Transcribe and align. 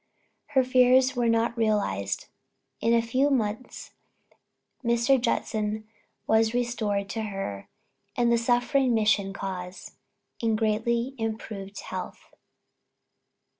Her 0.57 0.63
fears 0.63 1.15
were 1.15 1.29
not 1.29 1.55
realized; 1.55 2.25
in 2.79 2.91
a 2.95 3.03
few 3.03 3.29
months 3.29 3.91
Mr. 4.83 5.21
Judson 5.21 5.87
was 6.25 6.55
restored 6.55 7.07
to 7.09 7.21
her 7.25 7.69
and 8.17 8.31
the 8.31 8.37
suffering 8.39 8.95
mission 8.95 9.31
cause 9.31 9.97
in 10.39 10.55
greatly 10.55 11.13
improved 11.19 11.81
health. 11.81 12.33